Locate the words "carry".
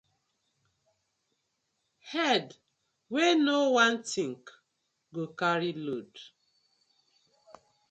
5.39-5.71